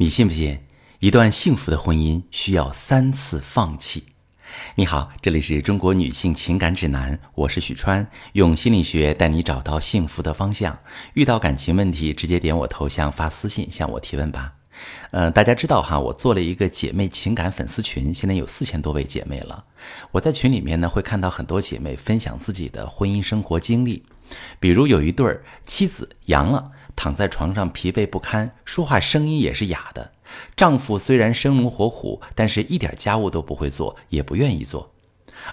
[0.00, 0.58] 你信不信？
[1.00, 4.02] 一段幸福的婚姻需要三次放弃。
[4.74, 10.78] 你好，这里是中国女性情感指南，我是许川，用心理学带你找到幸福的方向。
[11.12, 14.54] 遇到感情问题，直接点我头像发私信向我提问吧。
[15.10, 19.62] 呃，大家知道哈，我做了一个姐妹情感粉丝群，现在有四千多位姐妹了。
[20.12, 24.02] 我在群里面呢，会看到很多姐妹分享自己的婚姻生活经历，
[24.58, 26.72] 比如有一对儿妻子阳了。
[26.96, 30.12] 躺在床上疲惫不堪，说话声音也是哑的。
[30.56, 34.92] 丈夫虽然生龙活虎，但是一点家务都不会做，也不愿意做。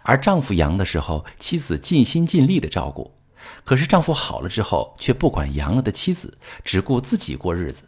[0.03, 3.11] 而丈夫阳的时候，妻子尽心尽力的照顾；
[3.63, 7.83] 可是丈夫好了之后，却不管阳了的妻子，只顾自己过日子。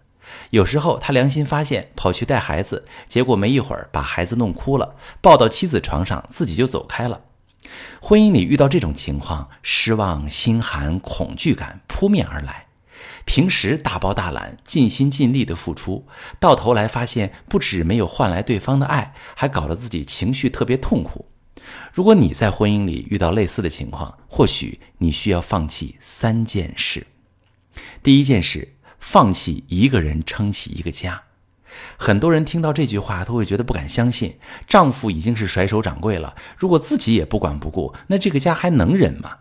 [0.51, 7.21] 有时候他良心发现，跑去带孩子，结果没一会儿把孩子弄哭了，抱到妻子床上，自己就走开了。
[8.01, 12.65] 婚姻里遇到这种情况，失望、心寒、恐惧感扑面而来。
[13.29, 16.07] 平时大包大揽、尽心尽力的付出，
[16.39, 21.27] 到头来发现不止没有换来对方的爱，还搞得自己情绪特别痛苦。
[21.93, 27.05] 如果你在婚姻里遇到类似的情况，或许你需要放弃三件事。
[28.01, 31.21] 第一件事，放弃一个人撑起一个家。
[31.97, 39.37] 很多人听到这句话都会觉得不敢相信，丈夫已经是甩手掌柜了，如果自己也不管不顾，那这个家还能忍吗？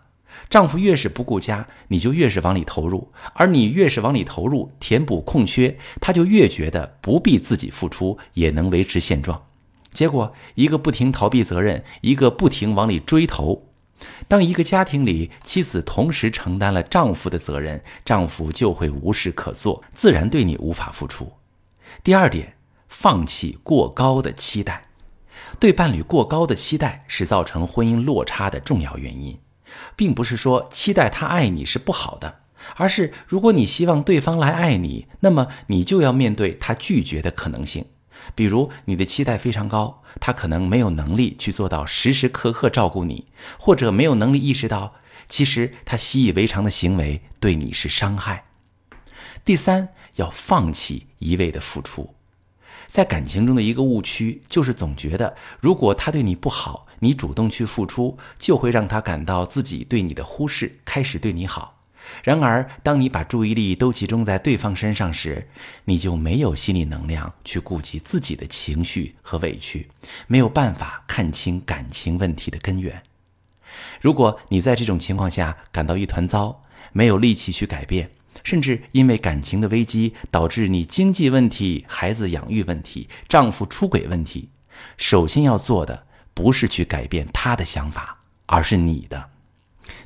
[0.48, 9.47] 丈夫越是不顾家，你就越是往里投入；而你越是往里投入，填补空缺，他就越觉得不必自己付出也能维持现状。
[9.92, 13.64] 结果，一个不停逃避责任，一个不停往里追投。
[14.28, 21.33] 当一个家庭里妻子同时承担了丈夫的责任，丈夫就会无事可做，自然对你无法付出。
[22.05, 22.55] 第二点，
[22.89, 24.84] 放弃过高的期待。
[25.58, 29.36] 对伴侣过高的期待是造成婚姻落差的重要原因。
[29.97, 32.41] 并不是说期待他爱你是不好的，
[32.77, 37.86] 而是如果你希望对方来爱你，那么你就要面对他拒绝的可能性。
[38.34, 43.27] 比如你的期待非常高，他可能没有能力去做到时时刻刻照顾你，
[43.58, 44.96] 或者没有能力意识到
[45.28, 48.45] 其实他习以为常的行为对你是伤害。
[49.45, 52.14] 第三，要放弃一味的付出。
[52.89, 61.77] 在感情中的一个误区，就是总觉得如果他对你不好，你主动去付出，就会让他感到自己对你的忽视，开始对你好。
[62.25, 65.47] 然而，当你把注意力都集中在对方身上时，
[65.85, 69.87] 你就没有心理能量去顾及自己的情绪和委屈，
[70.27, 73.03] 没有办法看清感情问题的根源。
[74.01, 76.63] 如果你在这种情况下感到一团糟，
[76.93, 78.11] 没有力气去改变。
[78.45, 84.51] 甚至因为感情的危机，导致你经济问题、孩子养育问题、丈夫出轨问题。
[84.97, 89.31] 首先要做的不是去改变他的想法，而是你的，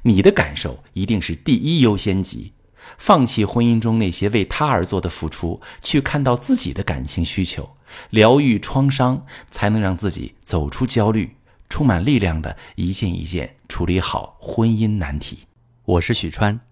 [0.02, 2.52] 你的感受一定是第一优先级。
[2.98, 7.76] 放弃婚姻中那些为他而做的付出，去看到自己的感情需求，
[8.10, 11.36] 疗愈创伤，才能让自己走出焦虑，
[11.68, 15.46] 充满力量的一件一件处理好婚姻难题。
[15.84, 16.71] 我是许川。